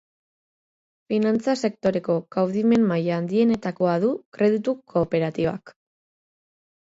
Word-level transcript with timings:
Finantza 1.11 1.53
sektoreko 1.59 2.15
kaudimen 2.35 2.87
maila 2.93 3.19
handienetakoa 3.21 3.93
du 4.05 4.11
kreditu 4.39 4.75
kooperatibak. 4.95 5.77